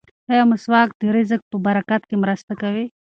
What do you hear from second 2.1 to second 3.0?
مرسته کوي؟